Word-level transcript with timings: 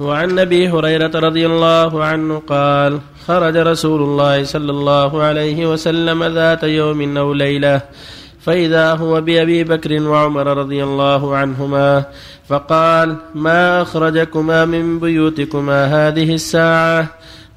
وعن 0.00 0.38
أبي 0.38 0.68
هريرة 0.68 1.12
رضي 1.14 1.46
الله 1.46 2.04
عنه 2.04 2.42
قال 2.48 3.00
خرج 3.26 3.56
رسول 3.56 4.00
الله 4.02 4.44
صلى 4.44 4.70
الله 4.70 5.22
عليه 5.22 5.72
وسلم 5.72 6.24
ذات 6.24 6.62
يوم 6.64 7.16
أو 7.16 7.32
ليلة 7.32 7.80
فإذا 8.40 8.94
هو 8.94 9.20
بأبي 9.20 9.64
بكر 9.64 10.02
وعمر 10.02 10.46
رضي 10.56 10.84
الله 10.84 11.36
عنهما 11.36 12.04
فقال 12.48 13.16
ما 13.34 13.82
أخرجكما 13.82 14.64
من 14.64 14.98
بيوتكما 14.98 15.78
هذه 15.84 16.34
الساعة؟ 16.34 17.08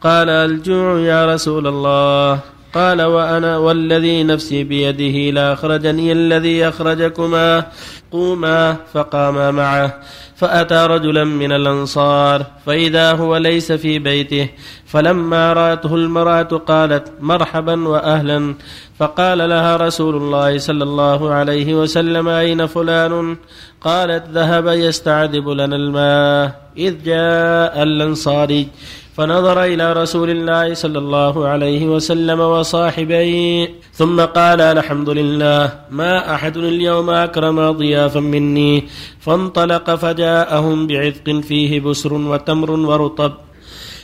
قال 0.01 0.29
الجوع 0.29 0.99
يا 0.99 1.33
رسول 1.33 1.67
الله. 1.67 2.54
قال 2.75 3.01
وأنا 3.01 3.57
والذي 3.57 4.23
نفسي 4.23 4.63
بيده 4.63 5.31
لاخرجني 5.31 6.11
الذي 6.11 6.67
أخرجكما. 6.67 7.63
قوما 8.11 8.75
فقاما 8.93 9.51
معه. 9.51 9.99
فأتى 10.35 10.85
رجلا 10.85 11.23
من 11.23 11.51
الأنصار. 11.51 12.45
فإذا 12.65 13.11
هو 13.11 13.37
ليس 13.37 13.71
في 13.71 13.99
بيته. 13.99 14.49
فلما 14.85 15.53
رأته 15.53 15.95
المرأة 15.95 16.43
قالت 16.43 17.11
مرحبا 17.21 17.87
وأهلا. 17.87 18.55
فقال 18.99 19.49
لها 19.49 19.77
رسول 19.77 20.15
الله 20.15 20.57
صلى 20.57 20.83
الله 20.83 21.33
عليه 21.33 21.73
وسلم 21.73 22.27
أين 22.27 22.65
فلان؟ 22.65 23.37
قالت 23.81 24.23
ذهب 24.33 24.67
يستعذب 24.67 25.49
لنا 25.49 25.75
الماء. 25.75 26.61
إذ 26.77 27.03
جاء 27.03 27.83
الأنصاري. 27.83 28.67
فنظر 29.15 29.63
إلى 29.63 29.93
رسول 29.93 30.29
الله 30.29 30.73
صلى 30.73 30.99
الله 30.99 31.47
عليه 31.47 31.85
وسلم 31.87 32.39
وصاحبيه 32.39 33.69
ثم 33.93 34.21
قال 34.21 34.61
الحمد 34.61 35.09
لله 35.09 35.73
ما 35.91 36.35
أحد 36.35 36.57
اليوم 36.57 37.09
أكرم 37.09 37.71
ضيافا 37.71 38.19
مني. 38.19 38.83
فانطلق 39.19 39.95
فجاءهم 39.95 40.87
بعذق 40.87 41.41
فيه 41.47 41.79
بسر 41.79 42.13
وتمر 42.13 42.71
ورطب. 42.71 43.31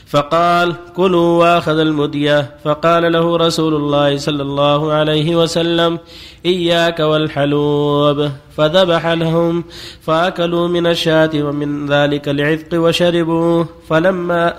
فقال 0.06 0.74
كلوا 0.96 1.40
وأخذ 1.40 1.78
المدية. 1.78 2.56
فقال 2.64 3.12
له 3.12 3.36
رسول 3.36 3.74
الله 3.74 4.16
صلى 4.16 4.42
الله 4.42 4.92
عليه 4.92 5.36
وسلم 5.36 5.98
إياك 6.46 7.00
والحلوب. 7.00 8.28
فذبح 8.56 9.06
لهم 9.06 9.64
فأكلوا 10.00 10.68
من 10.68 10.86
الشاة 10.86 11.30
ومن 11.34 11.86
ذلك 11.86 12.28
العذق 12.28 12.70
وشربوا 12.74 13.64
فلما 13.88 14.54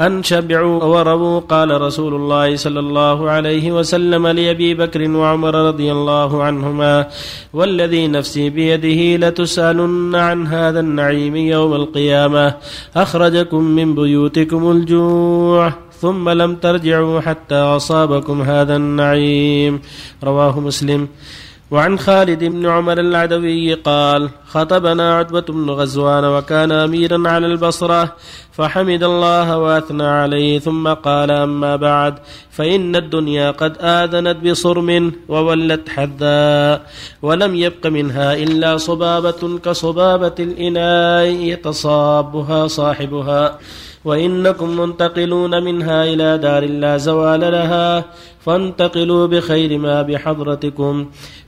أن 0.00 0.22
شبعوا 0.22 0.84
وربوا 0.84 1.40
قال 1.40 1.80
رسول 1.80 2.14
الله 2.14 2.56
صلى 2.56 2.80
الله 2.80 3.30
عليه 3.30 3.72
وسلم 3.72 4.26
لأبي 4.26 4.74
بكر 4.74 5.10
وعمر 5.10 5.54
رضي 5.54 5.92
الله 5.92 6.42
عنهما 6.42 7.06
والذي 7.52 8.08
نفسي 8.08 8.50
بيده 8.50 9.28
لتسألن 9.28 10.14
عن 10.14 10.46
هذا 10.46 10.80
النعيم 10.80 11.36
يوم 11.36 11.74
القيامة 11.74 12.54
أخرجكم 12.96 13.64
من 13.64 13.94
بيوتكم 13.94 14.70
الجوع 14.70 15.72
ثم 16.00 16.28
لم 16.28 16.56
ترجعوا 16.56 17.20
حتى 17.20 17.54
أصابكم 17.54 18.42
هذا 18.42 18.76
النعيم. 18.76 19.80
رواه 20.24 20.60
مسلم. 20.60 21.08
وعن 21.70 21.98
خالد 21.98 22.44
بن 22.44 22.66
عمر 22.66 23.00
العدوي 23.00 23.74
قال 23.74 24.30
خطبنا 24.46 25.18
عتبة 25.18 25.40
بن 25.40 25.70
غزوان 25.70 26.24
وكان 26.24 26.72
أميرا 26.72 27.28
على 27.28 27.46
البصرة 27.46 28.16
فحمد 28.52 29.02
الله 29.02 29.58
وأثنى 29.58 30.06
عليه 30.06 30.58
ثم 30.58 30.88
قال 30.88 31.30
أما 31.30 31.76
بعد 31.76 32.14
فإن 32.50 32.96
الدنيا 32.96 33.50
قد 33.50 33.76
آذنت 33.80 34.36
بصرم 34.46 35.12
وولت 35.28 35.88
حذاء 35.88 36.86
ولم 37.22 37.54
يبق 37.54 37.86
منها 37.86 38.34
إلا 38.34 38.76
صبابة 38.76 39.58
كصبابة 39.58 40.34
الإناء 40.38 41.24
يتصابها 41.24 42.66
صاحبها 42.66 43.58
وإنكم 44.04 44.80
منتقلون 44.80 45.62
منها 45.62 46.04
إلى 46.04 46.38
دار 46.38 46.64
لا 46.64 46.96
زوال 46.96 47.40
لها 47.40 48.04
فانتقلوا 48.44 49.26
بخير 49.26 49.78
ما 49.78 50.02
بحضرتكم. 50.02 50.94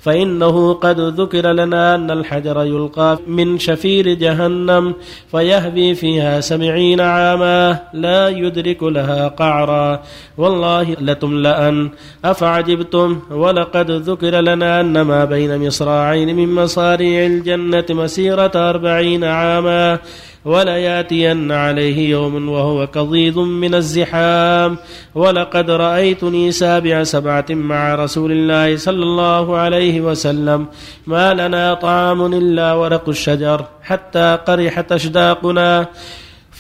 فإنه 0.03 0.73
قد 0.75 1.01
ذكر 1.01 1.53
لنا 1.53 1.95
أن 1.95 2.11
الحجر 2.11 2.65
يلقى 2.65 3.19
من 3.27 3.59
شفير 3.59 4.15
جهنم 4.15 4.95
فيهبي 5.31 5.95
فيها 5.95 6.41
سبعين 6.41 7.01
عاما 7.01 7.79
لا 7.95 8.29
يدرك 8.29 8.83
لها 8.83 9.29
قعرا. 9.29 10.03
والله 10.39 10.97
لتملأن. 11.01 11.91
أفعجبتم؟ 12.25 13.21
ولقد 13.31 13.91
ذكر 13.91 14.41
لنا 14.41 14.81
أن 14.81 15.01
ما 15.01 15.25
بين 15.25 15.67
مصراعين 15.67 16.37
من 16.37 16.55
مصاريع 16.55 17.27
الجنة 17.27 17.85
مسيرة 17.91 18.53
أربعين 18.55 19.25
عاما 19.25 19.99
وليأتين 20.45 21.53
عليه 21.53 22.11
يوم 22.11 22.49
وهو 22.49 22.87
كظيظ 22.87 23.39
من 23.39 23.75
الزحام. 23.75 24.77
ولقد 25.15 25.71
رأيتني 25.71 26.53
سابع 26.53 27.03
سبعة 27.03 27.45
مع 27.51 27.95
رسول 27.95 28.33
الله 28.33 28.77
صلى 28.77 29.03
الله 29.03 29.57
عليه 29.57 29.90
وسلم 29.99 30.61
ما 31.07 31.27
لنا 31.35 31.75
طعام 31.75 32.21
إلا 32.41 32.69
ورق 32.73 33.09
الشجر 33.09 33.59
حتى 33.83 34.39
قرحت 34.47 34.89
أشداقنا. 34.93 35.71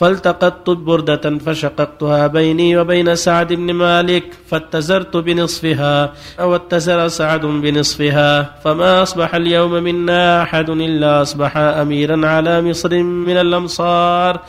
فالتقطت 0.00 0.70
بردة 0.70 1.38
فشققتها 1.44 2.26
بيني 2.26 2.78
وبين 2.78 3.08
سعد 3.14 3.52
بن 3.52 3.68
مالك 3.72 4.24
فاتزرت 4.48 5.16
بنصفها 5.16 6.12
أو 6.40 6.56
اتزر 6.56 7.08
سعد 7.08 7.40
بنصفها 7.40 8.54
فما 8.64 9.02
أصبح 9.02 9.34
اليوم 9.34 9.72
منا 9.72 10.42
أحد 10.42 10.70
إلا 10.70 11.22
أصبح 11.22 11.56
أميرا 11.56 12.26
على 12.26 12.62
مصر 12.62 12.92
من 13.02 13.36
الأمصار. 13.36 14.40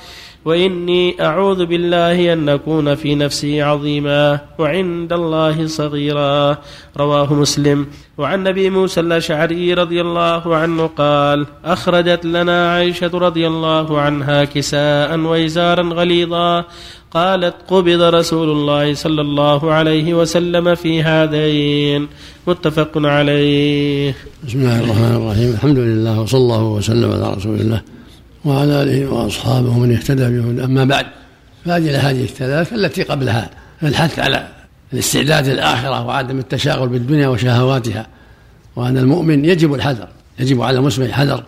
وإني 0.46 1.22
أعوذ 1.22 1.66
بالله 1.66 2.34
أن 2.34 2.46
نكون 2.46 2.96
في 2.96 3.16
نفسي 3.16 3.62
عظيما 3.62 4.40
وعند 4.59 5.13
الله 5.13 5.68
صغيرا. 5.68 6.57
رواه 6.97 7.34
مسلم. 7.34 7.85
وعن 8.18 8.47
أبي 8.47 8.69
موسى 8.69 9.00
الأشعري 9.00 9.74
رضي 9.74 10.02
الله 10.02 10.56
عنه 10.56 10.88
قال 10.88 11.46
أخرجت 11.66 12.25
لنا 12.25 12.72
عائشة 12.72 13.12
رضي 13.13 13.47
الله 13.47 14.02
عنها 14.02 14.44
كساء 14.44 15.19
وإزارا 15.19 15.84
غليظا. 15.84 16.66
قالت 17.12 17.56
قبض 17.68 18.02
رسول 18.02 18.50
الله 18.50 18.94
صلى 18.94 19.22
الله 19.22 19.72
عليه 19.72 20.13
وسلم 20.13 20.75
في 20.75 21.03
هذين. 21.03 22.08
متفق 22.47 22.91
عليه. 22.96 24.16
بسم 24.47 24.59
الله 24.59 24.79
الرحمن 24.79 25.16
الرحيم. 25.16 25.50
الحمد 25.53 25.78
لله 25.78 26.22
وصلى 26.22 26.40
الله 26.40 26.63
وسلم 26.63 27.12
على 27.12 27.34
رسول 27.34 27.59
الله. 27.59 28.00
وعلى 28.46 28.84
آله 28.84 29.07
وأصحابه 29.07 29.79
من 29.79 29.96
اهتدى 29.96 30.24
بهدى 30.24 30.63
أما 30.63 30.85
بعد 30.85 31.06
فهذه 31.66 31.90
الأحاديث 31.90 32.31
الثلاث 32.31 32.74
التي 32.74 33.03
قبلها 33.03 33.50
الحث 33.84 34.19
على 34.19 34.47
الاستعداد 34.94 35.47
للآخرة 35.47 36.06
وعدم 36.06 36.40
التشاغل 36.40 36.90
بالدنيا 36.90 37.28
وشهواتها 37.28 38.07
وأن 38.75 38.97
المؤمن 38.97 39.46
يجب 39.46 39.74
الحذر 39.74 40.07
يجب 40.40 40.62
على 40.62 40.78
المسلم 40.78 41.06
الحذر 41.06 41.44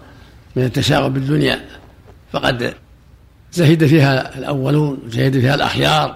من 0.55 0.63
التشاغل 0.63 1.09
بالدنيا. 1.09 1.59
فقد 2.33 2.73
زهد 3.53 3.85
فيها 3.85 4.37
الأولون 4.37 4.97
زهد 5.07 5.39
فيها 5.39 5.55
الأخيار 5.55 6.15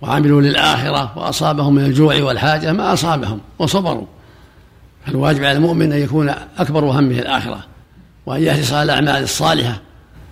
وعملوا 0.00 0.42
للآخرة 0.42 1.18
وأصابهم 1.18 1.74
من 1.74 1.84
الجوع 1.84 2.22
والحاجة 2.22 2.72
ما 2.72 2.92
أصابهم 2.92 3.40
وصبروا. 3.58 4.06
فالواجب 5.06 5.44
على 5.44 5.52
المؤمن 5.52 5.92
أن 5.92 5.98
يكون 5.98 6.34
أكبر 6.58 6.84
همه 6.84 7.18
الآخرة 7.18 7.64
وأن 8.26 8.42
يحرص 8.42 8.72
على 8.72 8.82
الأعمال 8.82 9.22
الصالحة 9.22 9.87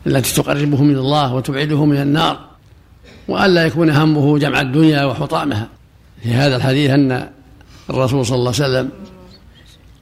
التي 0.06 0.34
تقربه 0.34 0.83
من 0.83 0.97
الله 0.97 1.34
وتبعده 1.34 1.84
من 1.84 1.97
النار 1.97 2.41
وألا 3.28 3.67
يكون 3.67 3.91
همه 3.91 4.39
جمع 4.39 4.61
الدنيا 4.61 5.05
وحطامها 5.05 5.69
في 6.22 6.34
هذا 6.34 6.56
الحديث 6.56 6.91
أن 6.91 7.28
الرسول 7.91 8.27
صلى 8.27 8.37
الله 8.37 8.53
عليه 8.61 8.65
وسلم 8.65 8.91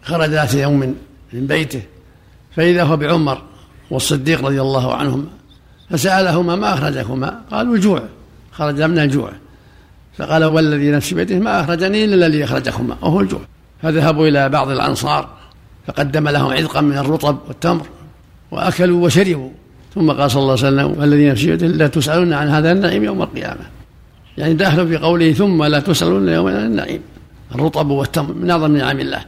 خرج 0.02 0.30
ذات 0.30 0.54
يوم 0.54 0.94
من 1.32 1.46
بيته 1.46 1.82
فإذا 2.56 2.84
هو 2.84 2.96
بعمر 2.96 3.42
والصديق 3.90 4.44
رضي 4.44 4.60
الله 4.60 4.94
عنهما 4.94 5.26
فسألهما 5.90 6.56
ما 6.56 6.74
أخرجكما؟ 6.74 7.40
قالوا 7.50 7.74
الجوع 7.74 8.02
خرج 8.52 8.82
من 8.82 8.98
الجوع. 8.98 9.32
فقال 10.18 10.44
والذي 10.44 10.90
نفس 10.90 11.14
بيته 11.14 11.38
ما 11.38 11.60
أخرجني 11.60 12.04
إلا 12.04 12.26
الذي 12.26 12.44
أخرجكما 12.44 12.96
وهو 13.02 13.20
الجوع. 13.20 13.40
فذهبوا 13.82 14.28
إلى 14.28 14.48
بعض 14.48 14.68
الأنصار 14.68 15.28
فقدم 15.86 16.28
لهم 16.28 16.52
عذقا 16.52 16.80
من 16.80 16.98
الرطب 16.98 17.38
والتمر 17.48 17.86
وأكلوا 18.50 19.04
وشربوا. 19.04 19.50
ثم 19.94 20.12
قال 20.12 20.30
صلى 20.30 20.42
الله 20.42 20.52
عليه 20.52 20.62
وسلم 20.66 21.00
والذي 21.00 21.30
نفسي 21.30 21.46
بيده 21.46 21.66
لا 21.66 21.86
تسألون 21.86 22.32
عن 22.32 22.48
هذا 22.48 22.72
النعيم 22.72 23.04
يوم 23.04 23.22
القيامة. 23.22 23.64
يعني 24.38 24.54
داخل 24.54 24.88
في 24.88 24.96
قوله 24.96 25.32
ثم 25.32 25.64
لا 25.64 25.80
تسألون 25.80 26.28
يوم 26.28 26.48
النعيم. 26.48 27.00
الرطب 27.54 27.90
والتمر 27.90 28.34
من 28.34 28.50
أعظم 28.50 28.76
نعم 28.76 29.00
الله. 29.00 29.24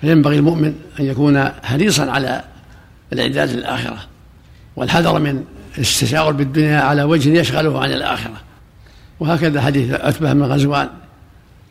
فينبغي 0.00 0.36
المؤمن 0.36 0.74
أن 1.00 1.04
يكون 1.04 1.44
حريصا 1.62 2.10
على 2.10 2.44
الإعداد 3.12 3.50
للآخرة 3.50 3.98
والحذر 4.76 5.18
من 5.18 5.44
التشاغل 5.78 6.32
بالدنيا 6.32 6.80
على 6.80 7.02
وجه 7.02 7.40
يشغله 7.40 7.80
عن 7.80 7.92
الآخرة. 7.92 8.36
وهكذا 9.20 9.60
حديث 9.60 9.94
عتبة 9.94 10.32
بن 10.32 10.42
غزوان 10.42 10.88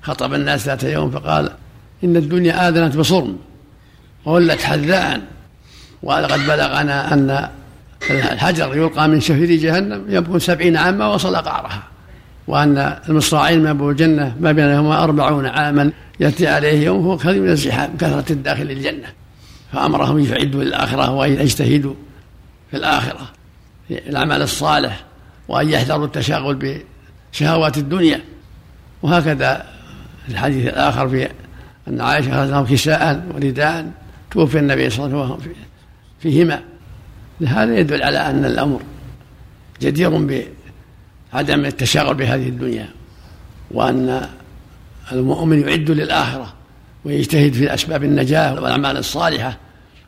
خطب 0.01 0.33
الناس 0.33 0.65
ذات 0.65 0.83
يوم 0.83 1.11
فقال 1.11 1.51
إن 2.03 2.15
الدنيا 2.15 2.67
آذنت 2.67 2.95
بصرم 2.95 3.37
وولت 4.25 4.61
حذاء 4.61 5.21
ولقد 6.03 6.39
بلغنا 6.39 7.13
أن 7.13 7.49
الحجر 8.09 8.75
يلقى 8.77 9.07
من 9.07 9.21
شفير 9.21 9.55
جهنم 9.55 10.05
يبكون 10.09 10.39
سبعين 10.39 10.77
عاما 10.77 11.07
وصل 11.07 11.35
قعرها 11.35 11.83
وأن 12.47 12.97
المصراعين 13.09 13.59
من 13.59 13.67
أبو 13.67 13.89
الجنة 13.89 14.35
ما 14.39 14.51
بينهما 14.51 15.03
أربعون 15.03 15.45
عاما 15.45 15.91
يأتي 16.19 16.47
عليه 16.47 16.85
يوم 16.85 17.05
هو 17.05 17.17
كثير 17.17 17.41
من 17.41 17.49
الزحام 17.49 17.97
كثرة 17.97 18.31
الداخل 18.31 18.71
الجنة. 18.71 19.07
فأمرهم 19.73 20.19
يعدوا 20.19 20.63
للآخرة 20.63 21.11
وأن 21.11 21.31
يجتهدوا 21.31 21.93
في 22.71 22.77
الآخرة 22.77 23.29
في 23.87 24.09
العمل 24.09 24.41
الصالح 24.41 25.03
وأن 25.47 25.69
يحذروا 25.69 26.05
التشاغل 26.05 26.81
بشهوات 27.33 27.77
الدنيا. 27.77 28.21
وهكذا 29.01 29.65
الحديث 30.29 30.67
الآخر 30.67 31.09
في 31.09 31.29
أن 31.87 32.01
عائشة 32.01 32.45
لهم 32.45 32.65
كساء 32.65 33.25
ورداء 33.33 33.91
توفي 34.31 34.59
النبي 34.59 34.89
صلى 34.89 35.05
الله 35.05 35.23
عليه 35.23 35.35
وسلم 35.35 35.53
فيهما. 36.19 36.59
لهذا 37.41 37.79
يدل 37.79 38.03
على 38.03 38.17
أن 38.17 38.45
الأمر 38.45 38.81
جدير 39.81 40.09
بعدم 41.33 41.65
التشاغل 41.65 42.13
بهذه 42.13 42.49
الدنيا 42.49 42.89
وأن 43.71 44.29
المؤمن 45.11 45.67
يعد 45.67 45.91
للآخرة 45.91 46.53
ويجتهد 47.05 47.53
في 47.53 47.73
أسباب 47.73 48.03
النجاة 48.03 48.53
والأعمال 48.53 48.97
الصالحة 48.97 49.57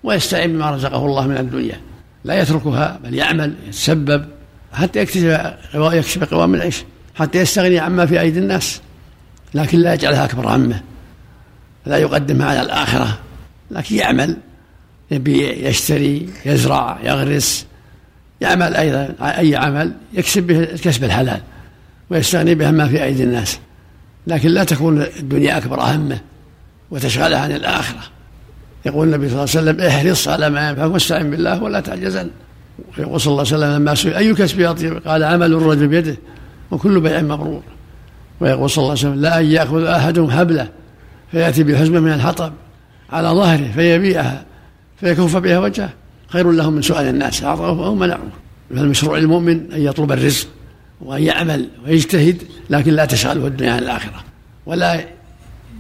ويستعين 0.04 0.54
بما 0.54 0.72
رزقه 0.72 1.06
الله 1.06 1.28
من 1.28 1.38
الدنيا. 1.38 1.80
لا 2.24 2.42
يتركها 2.42 3.00
بل 3.04 3.14
يعمل 3.14 3.54
يتسبب 3.68 4.26
حتى 4.74 5.00
يكتسب 5.00 5.54
يكسب 5.76 6.24
قوام 6.24 6.56
العيش 6.56 6.84
حتى 7.16 7.40
يستغني 7.40 7.80
عما 7.80 8.06
في 8.06 8.22
أيدي 8.22 8.40
الناس 8.40 8.82
لكن 9.54 9.80
لا 9.80 9.94
يجعلها 9.94 10.26
أكبر 10.26 10.56
همه 10.56 10.82
لا 11.86 11.98
يقدمها 11.98 12.48
على 12.50 12.62
الآخرة 12.62 13.20
لكن 13.72 13.96
يعمل. 13.96 14.38
يبيع 15.12 15.70
يشتري 15.70 16.30
يزرع 16.46 16.98
يغرس 17.04 17.66
يعمل 18.42 18.76
أيضا 18.76 19.14
أي 19.22 19.56
عمل 19.56 19.92
يكسب 20.14 20.44
به 20.44 20.60
الكسب 20.60 21.04
الحلال 21.04 21.42
ويستغني 22.10 22.56
به 22.56 22.72
ما 22.72 22.88
في 22.88 23.04
أيدي 23.04 23.24
الناس. 23.24 23.60
لكن 24.28 24.50
لا 24.50 24.64
تكون 24.64 25.02
الدنيا 25.02 25.58
أكبر 25.58 25.82
همه 25.82 26.20
وتشغله 26.92 27.38
عن 27.38 27.52
الآخرة. 27.52 28.02
يقول 28.86 29.08
النبي 29.08 29.30
صلى 29.30 29.44
الله 29.44 29.56
عليه 29.56 29.72
وسلم 29.72 29.88
احرص 29.88 30.28
على 30.28 30.50
ما 30.50 30.70
ينفعك 30.70 30.92
واستعن 30.92 31.32
بالله 31.32 31.64
ولا 31.64 31.80
تعجزن. 31.80 32.30
يقول 32.98 33.22
صلى 33.22 33.32
الله 33.32 33.46
عليه 33.46 33.58
وسلم 33.58 33.76
لما 33.76 33.96
سئل 33.96 34.14
أي 34.14 34.34
كسب 34.34 34.60
يطيب؟ 34.60 34.98
قال 35.08 35.24
عمل 35.24 35.54
الرجل 35.54 35.88
بيده 35.88 36.18
وكل 36.72 37.00
بيع 37.00 37.22
مبرور. 37.22 37.62
ويقول 38.40 38.70
صلى 38.70 38.82
الله 38.82 38.92
عليه 38.92 39.02
وسلم 39.02 39.22
لا 39.22 39.40
أن 39.40 39.46
يأخذ 39.46 39.84
أحدهم 39.84 40.32
حبله 40.32 40.68
فيأتي 41.32 41.64
بحزمة 41.64 42.00
من 42.00 42.14
الحطب 42.14 42.54
على 43.10 43.28
ظهره 43.28 43.72
فيبيعها. 43.76 44.46
فيكف 45.00 45.38
بها 45.38 45.60
وجهه. 45.60 45.90
خير 46.28 46.52
له 46.52 46.70
من 46.70 46.82
سؤال 46.82 47.08
الناس. 47.08 47.44
أعطوه 47.44 47.86
أو 47.86 47.96
منعوه 47.96 48.30
فالمشروع 48.70 49.18
للمؤمن 49.18 49.72
أن 49.72 49.82
يطلب 49.82 50.12
الرزق 50.12 50.48
وأن 51.02 51.24
يعمل 51.24 51.70
ويجتهد 51.86 52.44
لكن 52.70 52.94
لا 52.94 53.06
تشغله 53.06 53.48
الدنيا 53.48 53.72
عن 53.72 53.80
الآخرة. 53.80 54.24
ولا 54.66 55.06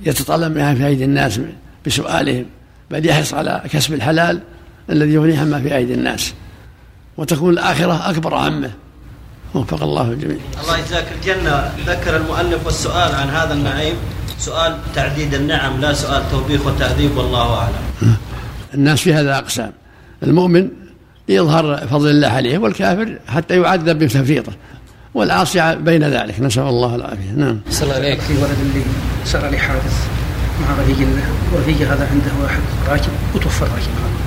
يتطلب 0.06 0.56
منها 0.56 0.74
في 0.74 0.88
أيدي 0.88 1.04
الناس 1.04 1.40
بسؤالهم 1.86 2.46
بل 2.92 3.06
يحرص 3.06 3.34
على 3.34 3.64
كسب 3.72 3.94
الحلال 3.94 4.42
الذي 4.90 5.14
يغنيه 5.14 5.40
عما 5.40 5.62
في 5.62 5.75
أيدي 5.75 5.94
الناس. 5.94 6.34
وتكون 7.18 7.54
الآخرة 7.54 8.10
أكبر 8.10 8.36
عمه. 8.36 8.72
وفق 9.56 9.84
الله 9.84 10.12
الجميع. 10.12 10.38
الله 10.63 10.78
يجزاك 10.78 11.08
الجنة. 11.16 11.72
ذكر 11.88 12.18
المؤلف 12.18 12.66
والسؤال 12.66 13.16
عن 13.16 13.30
هذا 13.30 13.54
النعيم. 13.54 13.96
سؤال 14.40 14.78
تعديد 14.96 15.34
النعم 15.34 15.81
لا 15.81 15.94
سؤال 15.94 16.24
توبيخ 16.31 16.66
وتأديب 16.66 17.18
والله 17.18 17.54
أعلم. 17.54 18.18
الناس 18.74 19.02
في 19.02 19.14
هذا 19.14 19.38
أقسام 19.38 19.72
المؤمن 20.24 20.68
يظهر 21.30 21.78
فضل 21.78 22.10
الله 22.10 22.28
عليه 22.28 22.58
والكافر 22.58 23.19
حتى 23.28 23.62
يعذب 23.62 24.00
بتفريطه. 24.00 24.52
والعاصي 25.14 25.75
بين 25.75 26.04
ذلك. 26.04 26.40
نسأل 26.40 26.64
الله 26.64 26.96
العافية. 26.96 27.31
نعم. 27.38 27.60
صلى 27.69 27.84
الله 27.84 27.96
عليك. 27.96 28.19
في 28.19 28.34
ولد 28.34 28.58
لي 28.75 28.81
صار 29.25 29.50
لي 29.50 29.58
حادث 29.58 30.08
مع 30.62 30.84
رفيق 30.84 31.00
له 31.00 31.24
ورفيقي 31.54 31.86
هذا 31.86 32.10
عنده 32.12 32.44
واحد 32.44 32.60
راكب 32.90 33.12
وتوفى 33.36 33.62
الراكب 33.62 33.81
هذا. 33.81 34.18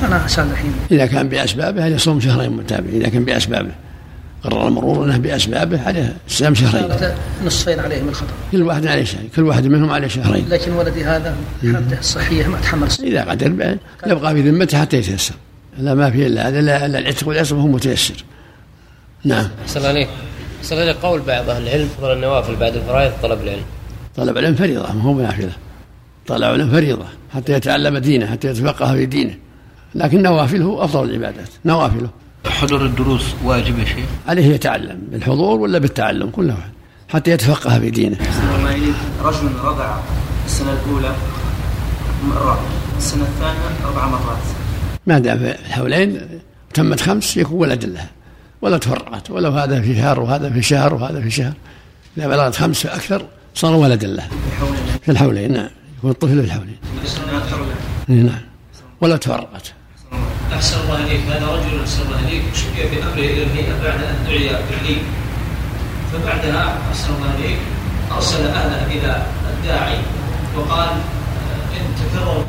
فأنا 0.00 0.26
أسأل 0.26 0.50
الحين. 0.50 0.72
إذا 0.90 1.06
كان 1.06 1.28
بأسبابه 1.28 1.86
يصوم 1.86 2.20
شهرين 2.20 2.50
متابعين. 2.50 3.00
إذا 3.00 3.08
كان 3.08 3.24
بأسبابه. 3.24 3.70
قرر 4.44 4.68
المرور 4.68 5.04
إنه 5.04 5.16
بأسبابه 5.16 5.86
عليه 5.86 6.16
صيام 6.28 6.54
شهرين. 6.54 7.14
نصفين 7.44 7.80
عليه 7.80 8.02
من 8.02 8.08
الخطأ. 8.08 8.32
كل 8.52 8.62
واحد 8.62 8.86
عليه 8.86 9.04
شهرين 9.04 9.28
كل 9.36 9.42
واحد 9.42 9.66
منهم 9.66 9.90
عليه 9.90 10.08
شهرين. 10.08 10.48
لكن 10.48 10.72
ولدي 10.72 11.04
هذا 11.04 11.36
حالته 11.62 11.98
الصحيه 11.98 12.46
ما 12.46 12.60
تحمل 12.60 12.88
إذا 13.02 13.24
قدر 13.24 13.76
يبقى 14.06 14.34
في 14.34 14.50
ذمته 14.50 14.80
حتى 14.80 14.96
يتيسر. 14.96 15.34
لا 15.78 15.94
ما 15.94 16.10
في 16.10 16.26
إلا 16.26 16.48
هذا 16.48 16.58
الا 16.58 16.86
العتق 16.86 17.28
والعصمه 17.28 17.62
هو 17.62 17.66
متيسر. 17.66 18.24
نعم. 19.24 19.48
صلى 19.66 19.76
الله 19.76 19.88
عليه 19.88 20.06
صلى 20.62 20.82
الله 20.82 21.02
قول 21.02 21.20
بعض 21.20 21.50
أهل 21.50 21.62
العلم 21.62 21.88
فضل 21.98 22.12
النوافل 22.12 22.56
بعد 22.56 22.76
الفرائض 22.76 23.12
طلب 23.22 23.42
العلم. 23.42 23.64
طلب 24.16 24.38
العلم 24.38 24.54
فريضة 24.54 24.92
ما 24.92 25.02
هو 25.02 25.14
بنافله 25.14 25.52
طلب 26.26 26.42
العلم 26.42 26.70
فريضة 26.70 27.04
حتى 27.34 27.52
يتعلم 27.52 27.98
دينه 27.98 28.26
حتى 28.26 28.48
يتفقه 28.48 28.94
في 28.94 29.06
دينه. 29.06 29.34
لكن 29.94 30.22
نوافله 30.22 30.84
أفضل 30.84 31.10
العبادات 31.10 31.48
نوافله. 31.64 32.08
حضور 32.46 32.84
الدروس 32.84 33.34
واجب 33.44 33.78
يا 33.78 33.84
شيخ؟ 33.84 34.04
عليه 34.28 34.54
يتعلم 34.54 34.98
بالحضور 35.10 35.60
ولا 35.60 35.78
بالتعلم؟ 35.78 36.30
كل 36.30 36.48
واحد 36.48 36.70
حتى 37.08 37.30
يتفقه 37.30 37.80
في 37.80 37.90
دينه. 37.90 38.16
رجل 39.22 39.52
رضع 39.64 39.96
السنة 40.46 40.72
الأولى 40.72 41.14
مرة 42.28 42.60
السنة 42.98 43.22
الثانية 43.22 43.86
أربع 43.86 44.06
مرات. 44.06 44.38
ما 45.06 45.18
دام 45.18 45.38
في 45.38 45.50
الحولين 45.50 46.20
تمت 46.74 47.00
خمس 47.00 47.36
يكون 47.36 47.60
ولد 47.60 47.84
لها. 47.84 48.10
ولا 48.62 48.78
تفرقت 48.78 49.30
ولو 49.30 49.50
هذا 49.50 49.80
في 49.80 49.94
شهر 49.96 50.20
وهذا 50.20 50.50
في 50.50 50.62
شهر 50.62 50.94
وهذا 50.94 51.20
في 51.20 51.30
شهر. 51.30 51.52
إذا 52.16 52.28
بلغت 52.28 52.56
خمس 52.56 52.86
فأكثر 52.86 53.26
صار 53.54 53.74
ولدا 53.74 54.06
له 54.06 54.28
في 55.02 55.10
الحولين. 55.10 55.52
نعم 55.52 55.70
يكون 55.98 56.10
الطفل 56.10 56.40
في 56.40 56.46
الحولين. 56.46 56.76
نعم. 58.08 58.40
ولا 59.00 59.16
تفرقت 59.16 59.72
أحسن 60.54 60.80
الله 60.80 60.98
إليك. 61.04 61.20
هذا 61.30 61.46
رجل 61.46 61.80
أحسن 61.80 62.02
الله 62.02 62.18
إليك. 62.28 62.42
شكي 62.54 62.88
في 62.88 63.02
أمره 63.02 63.26
إلى 63.32 63.42
الهيئة 63.42 63.74
بعد 63.84 64.00
أن 64.02 64.24
دعي 64.26 64.48
بالليل 64.70 65.02
فبعدها 66.12 66.78
أحسن 66.90 67.14
الله 67.14 67.34
إليك. 67.38 67.58
أرسل 68.12 68.46
أهله 68.46 68.86
إلى 68.86 69.22
الداعي 69.50 69.98
وقال 70.56 70.88
إن 71.76 71.84
تكرر 72.00 72.44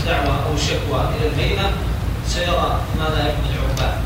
الدعوة 0.00 0.46
أو 0.46 0.54
الشكوى 0.54 1.00
إلى 1.16 1.26
الهيئة 1.28 1.70
سيرى 2.26 2.80
ماذا 2.98 3.28
يكون 3.28 3.44
العقبى 3.52 3.96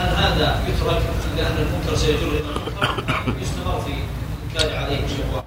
هل 0.00 0.08
هذا 0.08 0.62
يترك 0.68 1.02
لأن 1.36 1.56
المنكر 1.58 1.96
سيجر 1.96 2.28
إلى 2.28 2.40
المنكر؟ 2.40 3.34
يستمر 3.42 3.80
في 3.80 3.92
الإنكار 3.92 4.84
عليه 4.84 5.04
الشكوى. 5.04 5.42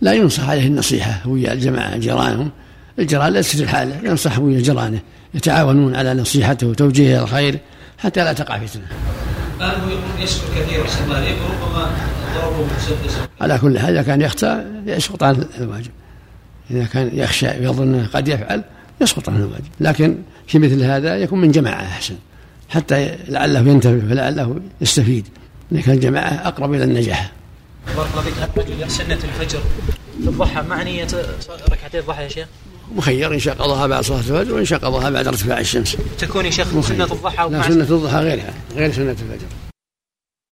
لا 0.00 0.12
ينصح 0.12 0.48
عليه 0.48 0.66
النصيحة. 0.66 1.28
ويا 1.28 1.52
الجماعة 1.52 1.96
جيرانهم. 1.96 2.50
الجيران 2.98 3.32
لا 3.32 3.42
تسر 3.42 3.66
حاله 3.66 4.00
ينصح 4.04 4.38
ويا 4.38 4.60
جيرانه 4.60 5.00
يتعاونون 5.34 5.96
على 5.96 6.14
نصيحته 6.14 6.66
وتوجيهه 6.66 7.16
إلى 7.16 7.22
الخير 7.22 7.58
حتى 7.98 8.24
لا 8.24 8.32
تقع 8.32 8.56
هو 8.56 9.88
يقول 9.88 10.22
يسكت 10.22 10.44
كثير 10.56 10.84
احسن 10.84 11.04
الله 11.04 11.16
عليك 11.16 11.36
وربما 11.42 11.90
ضربه 12.34 12.66
مسدسا. 12.76 13.28
على 13.40 13.58
كل 13.58 13.78
حال 13.78 13.90
إذا 13.90 14.02
كان 14.02 14.20
يخطأ 14.20 14.64
يسقط 14.86 15.22
عن 15.22 15.46
الواجب. 15.58 15.90
إذا 16.70 16.84
كان 16.84 17.10
يخشى 17.12 17.46
ويظن 17.46 18.06
قد 18.14 18.28
يفعل 18.28 18.62
يسقط 19.00 19.28
عن 19.28 19.36
الواجب، 19.36 19.68
لكن 19.80 20.18
في 20.46 20.58
مثل 20.58 20.82
هذا 20.82 21.16
يكون 21.16 21.40
من 21.40 21.52
جماعة 21.52 21.82
أحسن 21.82 22.14
حتى 22.68 23.16
لعله 23.28 23.60
ينتبه 23.60 24.10
ولعله 24.10 24.60
يستفيد. 24.80 25.28
ان 25.72 25.80
كان 25.80 25.94
الجماعه 25.94 26.48
أقرب 26.48 26.74
إلى 26.74 26.84
النجاح. 26.84 27.32
بارك 27.96 28.08
الله 28.10 28.22
فيك 28.22 28.34
الرجل 28.56 28.90
سنة 28.90 29.14
الفجر 29.14 29.60
في 30.22 30.28
الضحى 30.28 30.62
مع 30.62 30.82
نية 30.82 31.06
ركعتي 31.70 31.98
الضحى 31.98 32.22
يا 32.22 32.28
شيخ؟ 32.28 32.46
مخير 32.94 33.34
إن 33.34 33.38
شاء 33.38 33.54
قضاها 33.54 33.86
بعد 33.86 34.04
صلاة 34.04 34.18
الفجر 34.18 34.54
وإن 34.54 34.64
شاء 34.64 34.78
قضاها 34.78 35.10
بعد 35.10 35.26
ارتفاع 35.26 35.60
الشمس 35.60 35.96
تكون 36.18 36.44
يا 36.44 36.50
شيخ 36.50 36.80
سنة 36.80 37.04
الضحى 37.04 37.48
لا 37.50 37.62
سنة 37.62 37.82
الضحى 37.90 38.16
غيرها 38.16 38.54
غير 38.76 38.92
سنة 38.92 39.10
الفجر. 39.10 39.65